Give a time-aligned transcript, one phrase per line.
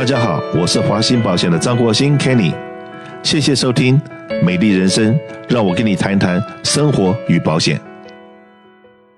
[0.00, 2.54] 大家好，我是华鑫保险的张国兴 Kenny，
[3.22, 4.00] 谢谢收听
[4.42, 5.12] 《美丽人生》，
[5.46, 7.78] 让我跟你谈谈生活与保险。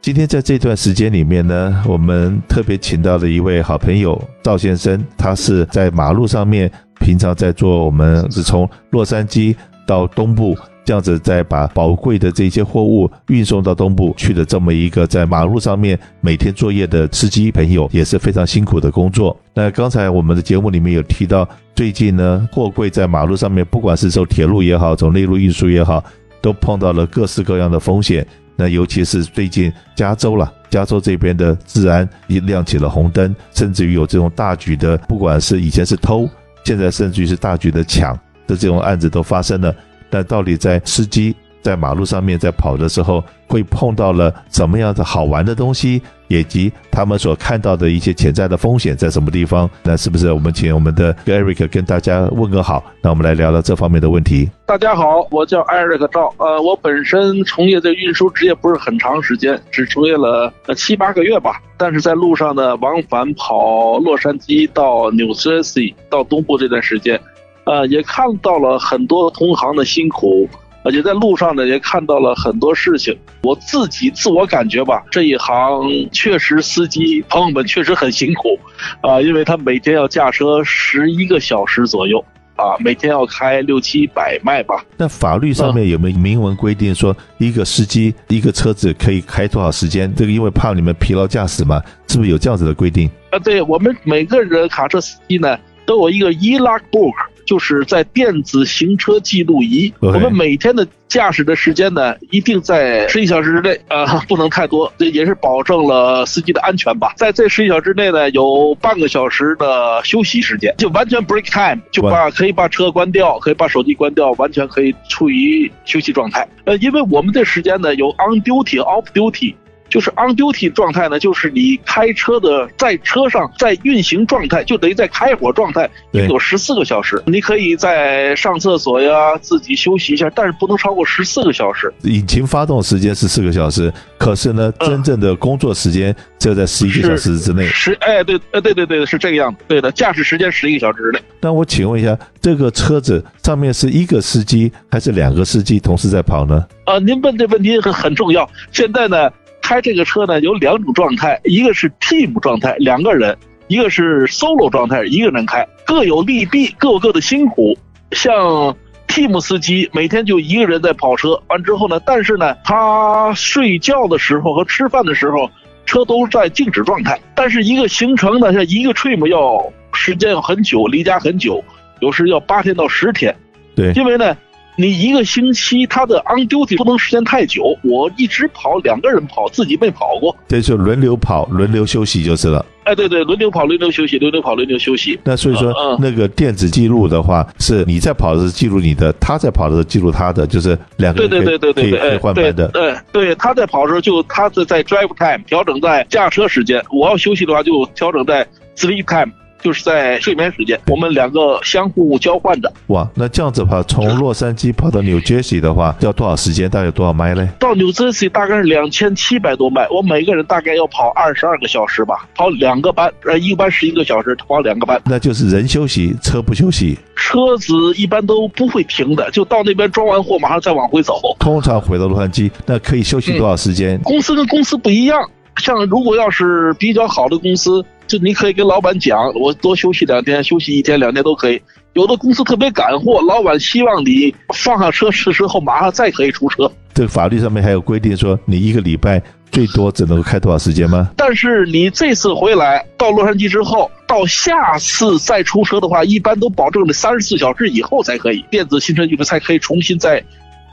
[0.00, 6.68] 今天在这段时间里面呢，我们特别请到了一位好朋友赵先生，他是在马路上面，
[6.98, 9.54] 平常在做我们是从洛杉矶
[9.86, 10.58] 到东部。
[10.84, 19.36] 这样子，再把宝贵的这些货物运送到东部去的这么一个在马路上面每天作业的司机朋友，也是非常辛苦的工作。
[19.54, 26.02] 那刚才我们的节目里面有提到，最近呢，货柜在马路上面，不管是走铁路也好，走内陆运输也好，
[26.40, 28.26] 都碰到了各式各样的风险。
[28.56, 36.28] 那尤其是最近加州了，加州这边的治安也亮起了红灯，甚至于有这种大举的，不管是以前是偷，
[36.64, 38.14] 现在甚至于是大举的抢
[38.46, 39.74] 的这种案子都发生了。
[40.12, 49.70] 但到底在司机在马路上面在跑的时候，会碰到了什么样的好玩的东西，以及他们所看到的一些潜在的风险在什么地方？
[49.84, 52.84] 那是不是我们请我们的 Eric 跟大家问个好？
[53.00, 54.50] 那我们来聊聊这方面的问题。
[54.66, 61.62] 大家好，我叫 Eric 赵，呃，我本身从业的运输职业不是很长时间，只从业了七八个月吧。
[61.78, 67.20] 但是在路上呢，往返跑洛杉矶到 New Jersey 到东部这段时间。
[67.64, 70.48] 呃，也看到了很多同行的辛苦，
[70.82, 73.16] 而且在路上呢，也看到了很多事情。
[73.42, 78.58] 我自己自我感觉吧，这一行确实司机朋友们确实很辛苦，
[79.00, 82.24] 啊，因为他每天要驾车十一个小时左右，
[82.56, 84.84] 啊，每天要开六七百迈吧。
[84.96, 90.12] 那法律上面有没有明文规定说，一个司机一个车子可以开多少时间？
[90.16, 93.08] 这个因为怕你们疲劳驾驶嘛，是不是有这样子的规定？
[93.30, 97.14] 啊，对，我们每个人卡车司机呢，都有一个 e-logbook。
[97.44, 107.12] 就是在电子行车记录仪我们每天的驾驶的时间呢，一定在十一小时之内，呃， 不能太多，这也是保证了司机的安全吧。
[107.16, 116.48] 在这十一小时之内呢，有半个小时的休息时间，就完全 break time，就把可以把车关掉，可以把手机关掉，完全可以处于休息状态。
[116.64, 119.54] 呃，因为我们这时间呢，有 on duty、off duty。
[119.92, 127.22] 就是 on duty 状态呢，就是你开车的在车上在运行状态，就等于在开火状态，有十四个小时。
[127.26, 131.92] 你可以在上厕所呀，自己休息一下，但是不能超过十四个小时。
[132.04, 137.66] 引擎发动时间是四个小时，可是呢，真正的工作时间只有在十一个小时之内。
[137.66, 139.58] 十哎，对，呃，对对对，是这个样子。
[139.68, 141.20] 对的，驾驶时间十一个小时之内。
[141.38, 146.64] 那我请问一下，这个车子上面是一个司机还是两个司机同时在跑呢？
[146.86, 148.48] 呃，您问这问题很很重要。
[148.70, 149.30] 现在呢？
[149.72, 153.34] 开这个车呢，有两种状态，一个是 team 状态，两个人；
[153.68, 157.74] 一个是 solo 状态，一个人开，各有利弊，各有各的辛苦。
[158.10, 158.76] 像
[159.08, 165.48] team 司机每天就一个人在跑车，完之后呢，但是呢，他睡觉的时候和吃饭的时候，
[165.86, 167.18] 车都在静止状态。
[167.34, 171.64] 但是一个行程呢，像一个 trim 要时间要很久，离家很久，
[172.00, 173.34] 有时要八天到十天。
[173.74, 174.36] 对，因为呢。
[174.76, 180.34] 你一个星期他的 on duty 不能时间太久，我一直跑，两个人跑，自己没跑过。
[180.48, 182.64] 对，就轮流跑，轮流休息就是了。
[182.84, 185.18] 哎，对对，轮流跑，轮流休息，轮流跑，轮流休息。
[185.24, 192.66] 那所以说，嗯、那个电子记录的话，是你在跑的时候记录你的，他在跑的时候记录他的，就是两个人对对对可以换班的。
[192.68, 198.44] 对对，他在跑的时候就他是在 drive time 调整在驾车时间，我要休息的话就调整在
[198.74, 199.32] sleep time。
[199.62, 202.72] 就是在睡眠时间，我们两个相互交换的。
[202.88, 206.68] 哇，那这样子的话，从洛杉矶跑到 New Jersey 的话，要多少时间？
[206.68, 207.48] 大概有多少迈呢？
[207.58, 215.00] 到 New Jersey 大概是两千七百多迈，我每个人大概要跑二十二个小时吧，跑两个班，呃，一个班十一个小时，跑两个班。
[215.04, 216.98] 那就是人休息，车不休息。
[217.14, 221.14] 车子一般都不会停的，就到那边装完货，马上再往回走。
[221.38, 223.96] 通常回到洛杉矶，那可以休息多少时间？
[223.96, 227.84] 嗯，公司跟公司不一样，像如果要是比较好的公司。
[228.12, 231.58] 就你可以跟老板讲，我多休息两天，休息一天两天都可以。
[231.94, 236.70] 有的公司特别赶货，老板希望你放下车试车后马上再可以出车。
[236.92, 241.08] 这个法律上面还有规定说，你一个礼拜最多只能开多少时间吗？
[241.16, 250.22] 但是你这次回来到洛杉矶之后，到下次再出车的话，一般都保证了三十四小时以后才可以，电子行车记录才可以重新再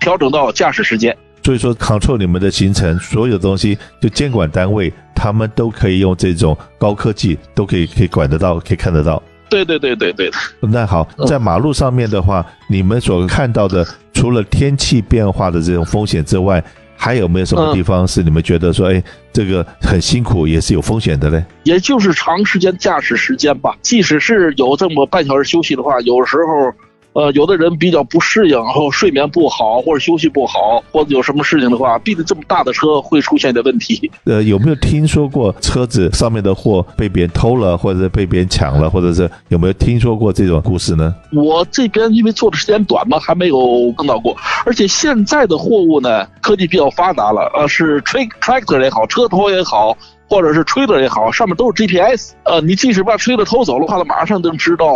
[0.02, 1.16] 调整到驾驶时间。
[1.44, 4.92] 所以说，control 你们的行程，所有东西就监管单位。
[5.22, 9.22] 他们都可以用这种高科技，都可以可以管得到，可以看得到。
[9.50, 10.32] 对对对对对。
[10.62, 16.64] 那好，在马路上面的话，你们所看到的，除了天气变化的这种风险之外，
[16.96, 19.04] 还有没有什么地方是你们觉得说，哎，
[19.34, 21.44] 这个很辛苦，也是有风险的嘞？
[21.64, 23.76] 也就是长时间驾驶时间吧。
[23.82, 26.74] 即使是有这么半小时休息的话，有时候
[27.14, 34.10] 呃，有的人比较不适应，然后睡眠不好，或者休息不好，或者有什么事情的话，毕竟这么大的车会出现的问题。
[34.26, 41.14] 呃，有没有听说过车子上面的货被别人偷了，或者是被别人抢了，或者是有没有听说过这种故事呢？
[41.34, 43.58] 我这边因为做的时间短嘛，还没有
[43.98, 44.36] 碰到过。
[44.66, 49.98] 而且现在的货物呢，科技比较发达了，呃，是 tractor 也好，车头也好。
[50.32, 54.88] 或者是 trailer 也好，上面都是 GPS，呃，你即使把 trailer 偷走的话，他马上就能知道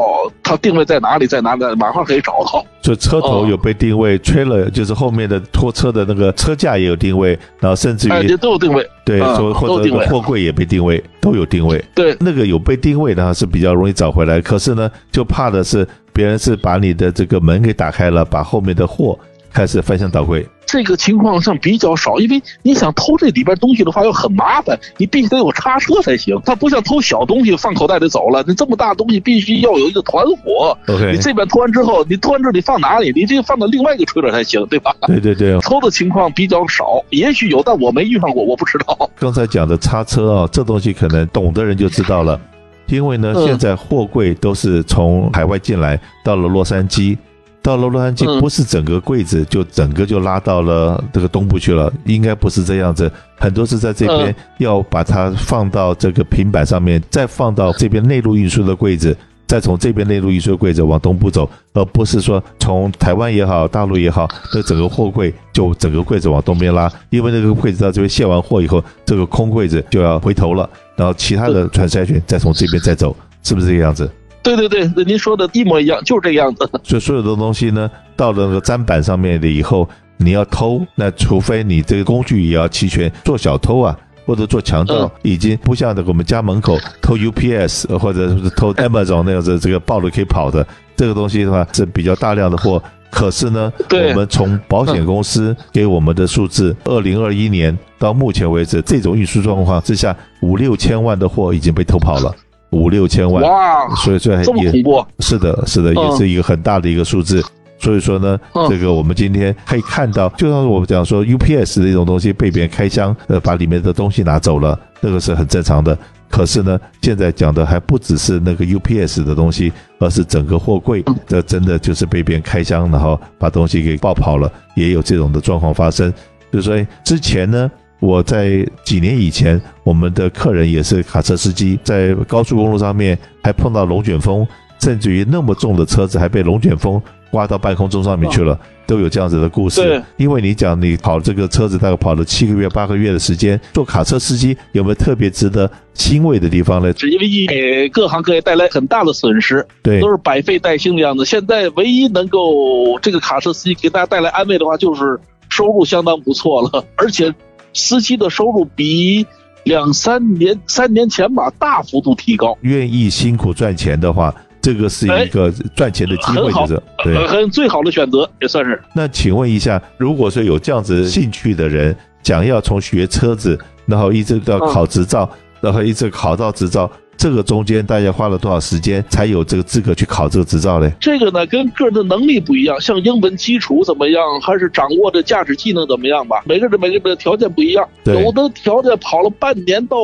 [0.44, 2.64] 它定位在哪里，在哪里，马上可以找到。
[2.84, 11.84] 就车头有被定位，trailer 就是后面的拖车的那个车架也有定位，然后甚至于、哎、都有定位，对，说、嗯、或者货柜也被定位，都有定位。
[11.96, 19.18] 对，那个有被定位的话是比较容易找回来，可是呢，就怕的是别人是把你的这个门给打开了，把后面的货
[19.52, 20.48] 开始翻箱倒柜。
[20.74, 26.36] 这个情况上比较少，因为你想偷这里边东西的话，要很麻烦，你必须得有叉车才行。
[26.44, 30.76] 它不像偷小东西放口袋里走了，你这么大东西必须要有一个团伙。
[31.12, 33.12] 你这边偷完之后，你偷完之后你放哪里？
[33.14, 34.96] 你这个放到另外一个车里才行，对吧？
[35.06, 39.08] 对对对，偷的情况比较少，也许有，但我没遇上过，我不知道。
[39.20, 42.42] 刚才讲的叉车啊，这东西可能懂的人就知道了，
[42.88, 47.16] 因为呢，现在货柜都是从海外进来，到了洛杉矶。
[47.64, 59.16] 到了洛杉矶，不是整个柜子就整个就拉到了这个东部去了，应该不是这样子，很多是在这边要把它放到这个平板上面，再放到这边内陆运输的柜子，
[59.48, 74.10] 再从这边内陆运输的柜子往东部走，而不是说从台湾也好，大陆也好，那整个货柜就整个柜子往东边拉，因为那个柜子到这边卸完货以后，这个空柜子就要回头了，然后其他的 transaction 再从这边再走，是不是这个样子？
[74.44, 76.70] 对对对，那您说的一模一样，就是这个样子。
[76.84, 79.88] 所以所有的东西呢，到了那个砧板上面的以后，
[80.18, 83.12] 你要偷，那除非你这个工具也要齐全。
[83.24, 92.82] 做小偷啊，或者做强盗，已经不像那个我们家门口偷 UPS 或者是偷 Amazon 那样子，这个暴露可以跑的这个东西的话是比较大量的货。
[93.10, 102.36] 可是呢，我们从保险公司给我们的数字，二零二一年到目前为止，这种运输状况之下，五六千万的货已经被偷跑了。
[102.74, 107.44] 五六千万哇，所以这也这么恐怖，是的，是的，也是一个很大的一个数字。
[107.80, 108.40] 所以说呢，
[108.70, 115.98] 这个我们今天可以看到，就像我们讲说，UPS 的一种东西被别人开箱，呃，把里面的东西拿走了，那个是很正常的。
[116.30, 126.12] 可是呢，现在讲的还不只是那个 UPS 的东西，而是整个货柜，这真的就是被别人开箱，然后把东西给爆跑了，也有这种的状况发生。
[126.52, 127.70] 就是说之前呢。
[128.04, 134.46] 我在几年以前，我们的客人也是卡车司机，在高速公路上面还碰到龙卷风，
[134.82, 137.02] 甚至于那么重的车子还被龙卷风
[137.32, 139.82] 刮到半空中上面去了，都有这样子的故事。
[139.82, 146.94] 对，因为你讲你跑这个车子大概跑了七个月、八个月的时间，做卡车司机有没有特别值得欣慰的地方呢？
[146.98, 151.24] 是因为一给各行各业带来很大的损失，对，都是百废待兴的样子。
[151.24, 155.18] 现在唯一能够这个卡车司机给大家带来安慰的话，就是
[155.48, 157.34] 收入相当不错了，而且。
[157.74, 159.26] 司机的收入比
[159.64, 162.58] 两三年、三年前吧大幅度提高。
[162.62, 168.82] 愿意辛苦赚钱的话，这个是一个赚钱的机会，就是对，很最好的选择，也算是。
[168.94, 175.30] 那请问一下，如果说有这样子兴趣的人，想要从学车子，然后一直到考执照，
[175.60, 176.90] 然后一直考到执照。
[177.16, 180.92] 这个中间大家花了多少时间才有这个资格去考这个执照呢？
[181.00, 186.44] 这个呢，跟个人的能力不一样，像英文基础怎么样，还是掌握的驾驶技能怎么样吧？
[186.46, 189.98] 每个人每个人的条件不一样，有的条件跑了半年到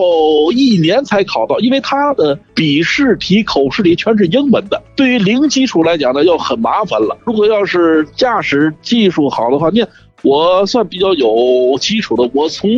[0.53, 7.17] 一年才考到，因为他的笔试题、口试题全是英文的，对于零基础来讲呢，要很麻烦了。
[7.25, 9.89] 如果要是驾驶技术好的话，你看
[10.21, 12.69] 我算比较有基础的，我从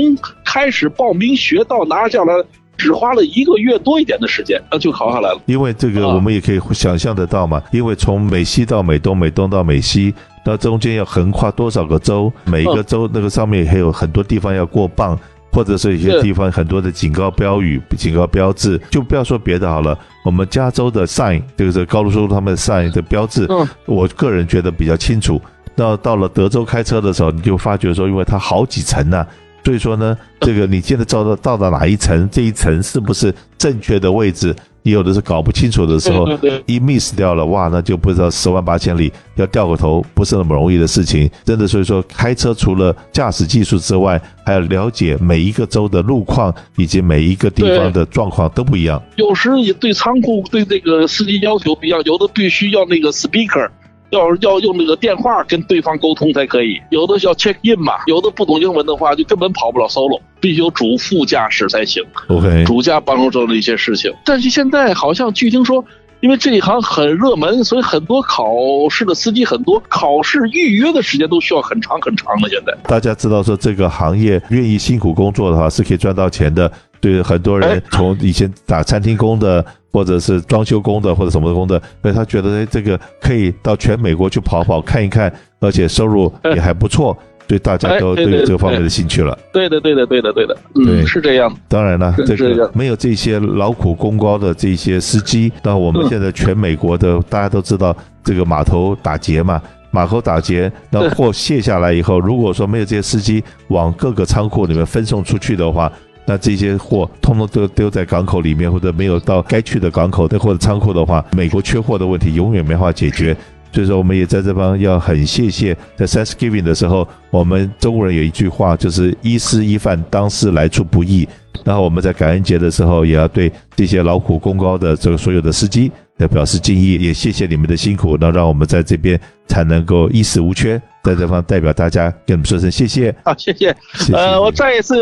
[0.43, 2.33] 开始报名学到拿下来。
[2.81, 5.39] 只花了一个月多一点的时间，那就考下来了。
[5.45, 10.11] 因为这个我们也可以想象得到嘛，因为从美西到美东，美东到美西，
[10.43, 12.33] 那中间要横跨多少个州？
[12.45, 15.15] 每一个州那个上面还有很多地方要过磅，
[15.51, 18.81] 或者是有些地方很多的警告标语、警告标志。
[18.89, 19.95] 就不要说别的好了，
[20.25, 23.47] 我们加州的 sign 就是高速公路他们的 sign 的标志，
[23.85, 25.39] 我个人觉得比较清楚。
[25.75, 29.27] 那到了德州开车的时候，你就发觉说，因为它好几层呢、啊。
[29.63, 34.55] 所以说呢，这个你现在到到到达哪一层，这一层是不是正确的位置？
[34.83, 36.27] 你有的是搞不清楚的时候，
[36.65, 41.29] 一 miss 掉了，哇，那就不知道十万八千里，要掉个头不是那么容易的事情。
[41.45, 48.99] 真的，所以说开车除了驾驶技术之外，还要了解每一个州的路况以及每一个地方的状况都不一样。
[49.17, 53.69] 有时也对仓库对这个司机要求不一样，有的必须要那个 speaker。
[54.11, 62.03] 要要用那个电话跟对方沟通才可以，有的要 check in 嘛，有的不懂英文的话就根本跑不了 solo，必须有主副驾驶才行。
[62.27, 64.13] OK，主驾帮助做的一些事情。
[64.25, 65.83] 但是现在好像据听说，
[66.19, 68.45] 因为这一行很热门，所以很多考
[68.89, 72.49] 试的司机很多，考试预约的时间都需要很长很长的。
[72.49, 76.71] 现在大家知道说这个行业愿意辛苦工作的话是可以赚到钱的。
[76.99, 87.17] 对很多人从以前打餐厅工的，或者是装修工的，或者什么工的，所以他觉得哎，这个可以到全美国去跑跑看一看，而且收入 也还不错。
[87.47, 89.37] 对，大家都都有这个方面的兴趣了。
[89.51, 91.53] 对的，对的，对的，对的，嗯，是这样。
[91.67, 97.93] 当然了，这个没有这些劳苦功高的这些司机，那我们现在全美国的大家都知道，
[98.23, 105.91] 这个码头打劫嘛，码头打劫，那货卸下来以后，如果说没有这些司机往各个仓库里面分送出去的话，
[106.25, 113.35] 那这些货通通都丢在港口里面，或者没有到该去的港口的或者仓库的话，美国缺货的问题永远没法解决。
[113.73, 121.25] 所以说，我们也在这方要很谢谢，在 Thanksgiving 的时候，我们中国人有一句话，就是“一师一饭，当思来处不易”。
[121.63, 125.89] 然后我们在感恩节的时候，也要对这些劳苦功高的这个所有的司机
[126.21, 130.79] 来表示敬意，也谢谢你们的辛苦，那让我们在这边才能够衣食无缺。
[131.03, 133.13] 在这方代表大家跟你们说声谢谢。
[133.25, 133.75] 好，谢谢。
[134.13, 135.01] 呃，我再一次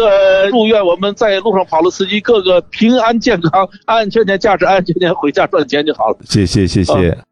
[0.49, 6.17] 祝愿我们在路上跑的司机个个平安健康，安安全全驾驶，安安全全回家赚钱就好了。
[6.23, 7.28] 谢谢，谢谢。